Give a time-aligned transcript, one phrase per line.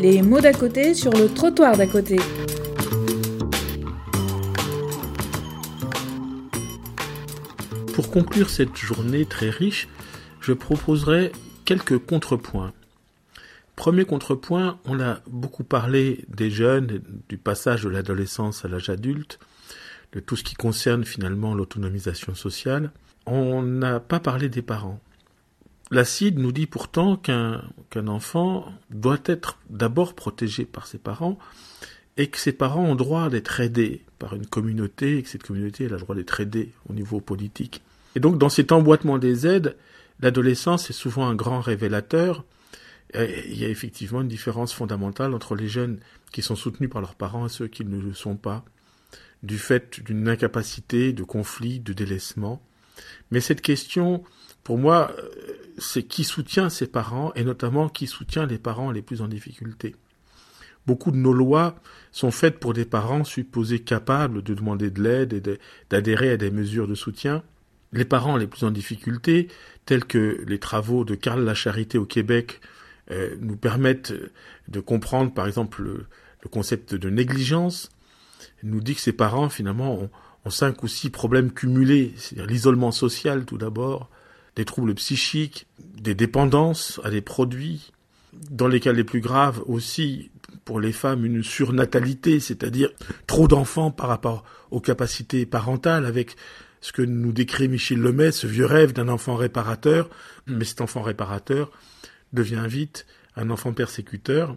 [0.00, 2.16] Les mots d'à côté sur le trottoir d'à côté.
[7.92, 9.88] Pour conclure cette journée très riche,
[10.40, 11.32] je proposerai
[11.66, 12.72] quelques contrepoints.
[13.76, 19.38] Premier contrepoint, on a beaucoup parlé des jeunes, du passage de l'adolescence à l'âge adulte,
[20.14, 22.90] de tout ce qui concerne finalement l'autonomisation sociale.
[23.26, 24.98] On n'a pas parlé des parents.
[25.90, 27.62] L'acide nous dit pourtant qu'un
[28.06, 31.38] enfant doit être d'abord protégé par ses parents
[32.16, 35.86] et que ses parents ont droit d'être aidés par une communauté et que cette communauté
[35.86, 37.82] a le droit d'être aidée au niveau politique.
[38.14, 39.76] Et donc dans cet emboîtement des aides,
[40.20, 42.44] l'adolescence est souvent un grand révélateur
[43.14, 45.98] il y a effectivement une différence fondamentale entre les jeunes
[46.32, 48.64] qui sont soutenus par leurs parents et ceux qui ne le sont pas,
[49.42, 52.62] du fait d'une incapacité, de conflit, de délaissement.
[53.30, 54.22] Mais cette question,
[54.62, 55.14] pour moi,
[55.78, 59.96] c'est qui soutient ses parents et notamment qui soutient les parents les plus en difficulté.
[60.86, 61.76] Beaucoup de nos lois
[62.10, 65.58] sont faites pour des parents supposés capables de demander de l'aide et
[65.90, 67.42] d'adhérer à des mesures de soutien.
[67.92, 69.48] Les parents les plus en difficulté,
[69.84, 72.60] tels que les travaux de Karl Charité au Québec
[73.10, 74.14] euh, nous permettent
[74.68, 76.06] de comprendre, par exemple, le,
[76.50, 77.90] concept de négligence,
[78.62, 80.10] nous dit que ces parents, finalement, ont,
[80.44, 84.08] ont cinq ou six problèmes cumulés, c'est-à-dire l'isolement social tout d'abord,
[84.56, 87.92] des troubles psychiques, des dépendances à des produits,
[88.50, 90.30] dans les cas les plus graves aussi,
[90.64, 92.90] pour les femmes, une surnatalité, c'est-à-dire
[93.26, 96.36] trop d'enfants par rapport aux capacités parentales, avec
[96.80, 100.08] ce que nous décrit Michel Lemay, ce vieux rêve d'un enfant réparateur,
[100.46, 101.70] mais cet enfant réparateur
[102.32, 103.06] devient vite
[103.36, 104.56] un enfant persécuteur.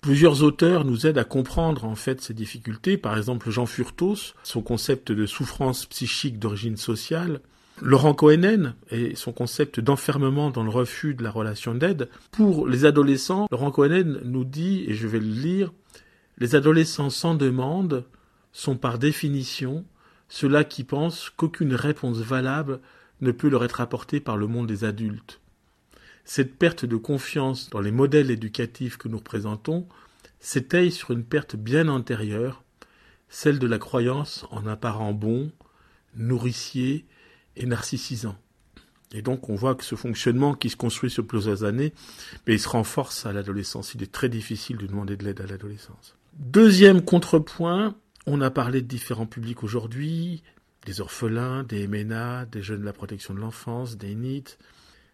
[0.00, 4.60] Plusieurs auteurs nous aident à comprendre en fait ces difficultés, par exemple Jean Furtos, son
[4.60, 7.40] concept de souffrance psychique d'origine sociale,
[7.84, 12.08] Laurent Cohenen et son concept d'enfermement dans le refus de la relation d'aide.
[12.30, 15.72] Pour les adolescents, Laurent Cohenen nous dit, et je vais le lire,
[16.38, 18.04] les adolescents sans demande
[18.52, 19.84] sont par définition
[20.28, 22.78] ceux-là qui pensent qu'aucune réponse valable
[23.20, 25.40] ne peut leur être apportée par le monde des adultes.
[26.24, 29.88] Cette perte de confiance dans les modèles éducatifs que nous représentons
[30.38, 32.62] s'étaye sur une perte bien antérieure,
[33.28, 35.50] celle de la croyance en un parent bon,
[36.14, 37.06] nourricier
[37.56, 38.36] et narcissisant.
[39.14, 41.92] Et donc on voit que ce fonctionnement qui se construit sur plusieurs années,
[42.46, 43.94] mais il se renforce à l'adolescence.
[43.94, 46.16] Il est très difficile de demander de l'aide à l'adolescence.
[46.38, 47.94] Deuxième contrepoint,
[48.26, 50.42] on a parlé de différents publics aujourd'hui,
[50.86, 54.56] des orphelins, des MNA, des jeunes de la protection de l'enfance, des NIT,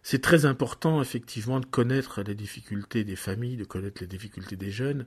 [0.01, 4.71] c'est très important, effectivement, de connaître les difficultés des familles, de connaître les difficultés des
[4.71, 5.05] jeunes,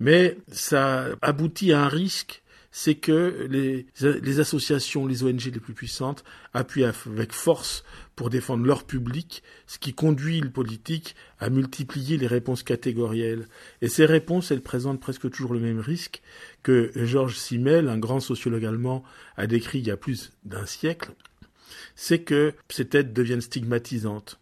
[0.00, 2.41] mais ça aboutit à un risque,
[2.72, 6.24] c'est que les, associations, les ONG les plus puissantes
[6.54, 7.84] appuient avec force
[8.16, 13.46] pour défendre leur public, ce qui conduit le politique à multiplier les réponses catégorielles.
[13.82, 16.22] Et ces réponses, elles présentent presque toujours le même risque
[16.62, 19.04] que Georges Simmel, un grand sociologue allemand,
[19.36, 21.12] a décrit il y a plus d'un siècle,
[21.94, 24.40] c'est que ces aides deviennent stigmatisantes.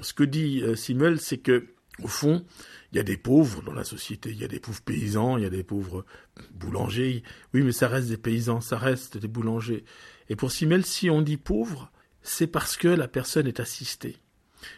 [0.00, 1.66] Ce que dit euh, Simmel, c'est que,
[2.02, 2.44] au fond,
[2.92, 5.42] il y a des pauvres dans la société, il y a des pauvres paysans, il
[5.42, 6.04] y a des pauvres
[6.52, 7.22] boulangers.
[7.52, 9.84] Oui, mais ça reste des paysans, ça reste des boulangers.
[10.28, 11.90] Et pour Simmel, si on dit pauvre,
[12.22, 14.16] c'est parce que la personne est assistée.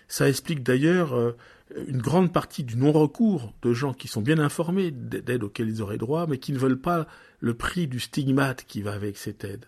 [0.09, 1.37] Ça explique d'ailleurs euh,
[1.87, 5.99] une grande partie du non-recours de gens qui sont bien informés d'aides auxquelles ils auraient
[5.99, 7.07] droit, mais qui ne veulent pas
[7.41, 9.67] le prix du stigmate qui va avec cette aide.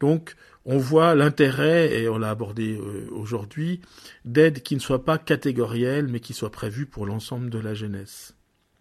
[0.00, 0.34] Donc,
[0.64, 3.80] on voit l'intérêt, et on l'a abordé euh, aujourd'hui,
[4.24, 8.34] d'aides qui ne soient pas catégorielles, mais qui soient prévues pour l'ensemble de la jeunesse.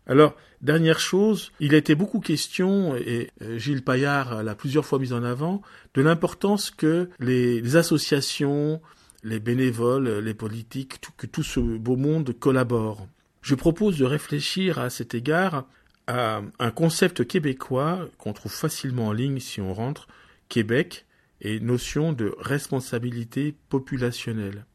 [0.08, 5.00] Alors, dernière chose, il a été beaucoup question, et euh, Gilles Paillard l'a plusieurs fois
[5.00, 5.62] mis en avant,
[5.94, 8.82] de l'importance que les, associations,
[9.24, 13.08] les bénévoles, les politiques, que tout ce beau monde collabore.
[13.42, 15.66] Je propose de réfléchir à cet égard
[16.08, 20.08] à un concept québécois qu'on trouve facilement en ligne si on rentre,
[20.50, 21.06] Québec,
[21.42, 24.66] et notion de responsabilité populationnelle.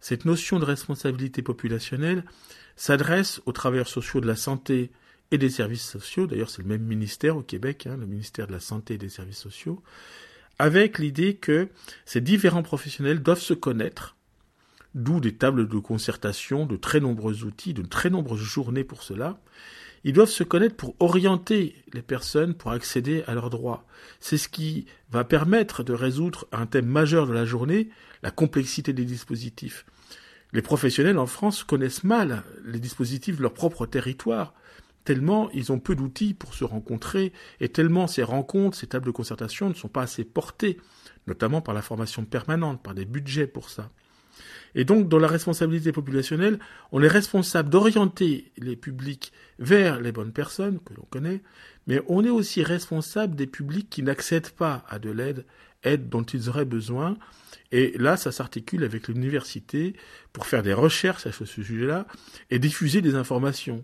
[0.00, 2.24] Cette notion de responsabilité populationnelle
[2.76, 4.90] s'adresse aux travailleurs sociaux de la santé
[5.30, 8.52] et des services sociaux, d'ailleurs c'est le même ministère au Québec, hein, le ministère de
[8.52, 9.82] la Santé et des Services sociaux,
[10.58, 11.68] avec l'idée que
[12.04, 14.16] ces différents professionnels doivent se connaître,
[14.94, 19.40] d'où des tables de concertation, de très nombreux outils, de très nombreuses journées pour cela,
[20.06, 23.84] ils doivent se connaître pour orienter les personnes pour accéder à leurs droits.
[24.20, 27.88] C'est ce qui va permettre de résoudre un thème majeur de la journée,
[28.22, 29.84] la complexité des dispositifs.
[30.52, 34.54] Les professionnels en France connaissent mal les dispositifs de leur propre territoire,
[35.02, 39.10] tellement ils ont peu d'outils pour se rencontrer, et tellement ces rencontres, ces tables de
[39.10, 40.78] concertation ne sont pas assez portées,
[41.26, 43.90] notamment par la formation permanente, par des budgets pour ça.
[44.76, 46.58] Et donc, dans la responsabilité populationnelle,
[46.92, 51.42] on est responsable d'orienter les publics vers les bonnes personnes que l'on connaît,
[51.86, 55.46] mais on est aussi responsable des publics qui n'accèdent pas à de l'aide,
[55.82, 57.16] aide dont ils auraient besoin.
[57.72, 59.96] Et là, ça s'articule avec l'université
[60.34, 62.06] pour faire des recherches à ce sujet-là
[62.50, 63.82] et diffuser des informations.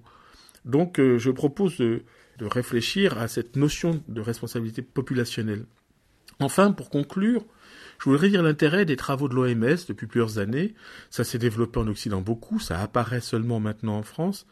[0.66, 2.02] Donc, euh, je propose de,
[2.38, 5.64] de réfléchir à cette notion de responsabilité populationnelle.
[6.38, 7.46] Enfin, pour conclure,
[8.02, 10.74] je voudrais dire l'intérêt des travaux de l'OMS depuis plusieurs années.
[11.08, 14.44] Ça s'est développé en Occident beaucoup, ça apparaît seulement maintenant en France.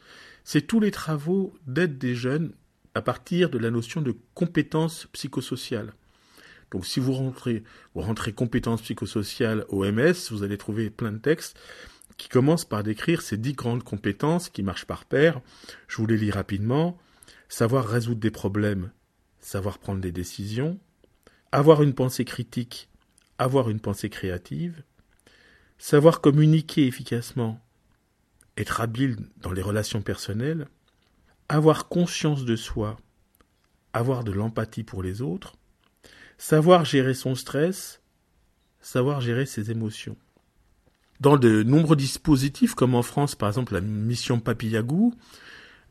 [0.44, 2.52] C'est tous les travaux d'aide des jeunes
[2.94, 5.94] à partir de la notion de compétences psychosociales.
[6.70, 7.64] Donc si vous rentrez,
[7.96, 11.58] vous rentrez compétences psychosociales OMS, vous allez trouver plein de textes
[12.18, 15.40] qui commencent par décrire ces dix grandes compétences qui marchent par paire.
[15.88, 16.96] Je vous les lis rapidement.
[17.48, 18.92] Savoir résoudre des problèmes,
[19.40, 20.78] savoir prendre des décisions,
[21.50, 22.89] avoir une pensée critique,
[23.40, 24.82] avoir une pensée créative,
[25.78, 27.58] savoir communiquer efficacement,
[28.58, 30.68] être habile dans les relations personnelles,
[31.48, 32.98] avoir conscience de soi,
[33.94, 35.56] avoir de l'empathie pour les autres,
[36.36, 38.02] savoir gérer son stress,
[38.82, 40.18] savoir gérer ses émotions.
[41.20, 45.14] Dans de nombreux dispositifs, comme en France par exemple la mission Papillagou,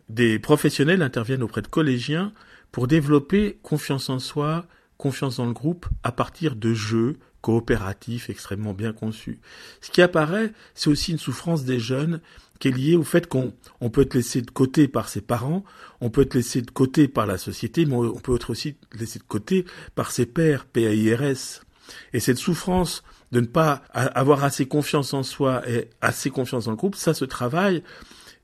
[0.08, 2.32] des professionnels interviennent auprès de collégiens
[2.72, 4.68] pour développer confiance en soi,
[4.98, 9.40] confiance dans le groupe à partir de jeux, coopératif, extrêmement bien conçu.
[9.82, 12.22] Ce qui apparaît, c'est aussi une souffrance des jeunes
[12.60, 15.64] qui est liée au fait qu'on on peut être laissé de côté par ses parents,
[16.02, 19.20] on peut être laissé de côté par la société, mais on peut être aussi laissé
[19.20, 19.66] de côté
[19.96, 21.64] par ses pairs, PAIRS.
[22.14, 26.72] Et cette souffrance de ne pas avoir assez confiance en soi et assez confiance dans
[26.72, 27.84] le groupe, ça se travaille.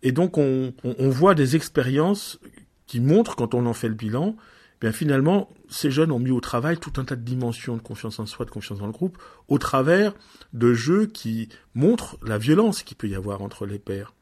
[0.02, 2.40] Et donc on, on voit des expériences
[2.88, 4.36] qui montrent, quand on en fait le bilan,
[4.82, 8.20] bien finalement, ces jeunes ont mis au travail tout un tas de dimensions de confiance
[8.20, 9.18] en soi, de confiance dans le groupe,
[9.48, 10.14] au travers
[10.54, 14.14] de jeux qui montrent la violence qu'il peut y avoir entre les pairs.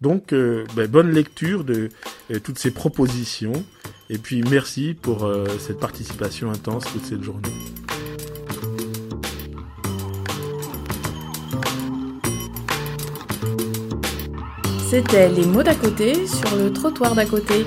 [0.00, 1.88] Donc, euh, ben, bonne lecture de
[2.30, 3.52] euh, toutes ces propositions,
[4.10, 7.48] et puis merci pour euh, cette participation intense toute cette journée.
[14.88, 17.64] C'était les mots d'à côté sur le trottoir d'à côté.